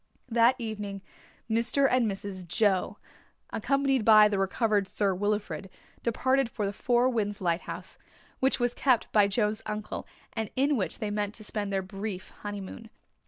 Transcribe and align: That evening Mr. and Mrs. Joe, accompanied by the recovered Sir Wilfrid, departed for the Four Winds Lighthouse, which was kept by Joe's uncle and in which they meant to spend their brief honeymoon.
That 0.31 0.55
evening 0.57 1.03
Mr. 1.47 1.87
and 1.87 2.09
Mrs. 2.09 2.47
Joe, 2.47 2.97
accompanied 3.51 4.03
by 4.03 4.27
the 4.29 4.39
recovered 4.39 4.87
Sir 4.87 5.13
Wilfrid, 5.13 5.69
departed 6.01 6.49
for 6.49 6.65
the 6.65 6.73
Four 6.73 7.07
Winds 7.07 7.39
Lighthouse, 7.39 7.99
which 8.39 8.59
was 8.59 8.73
kept 8.73 9.11
by 9.11 9.27
Joe's 9.27 9.61
uncle 9.67 10.07
and 10.33 10.49
in 10.55 10.75
which 10.75 10.97
they 10.97 11.11
meant 11.11 11.35
to 11.35 11.43
spend 11.43 11.71
their 11.71 11.83
brief 11.83 12.31
honeymoon. 12.41 12.89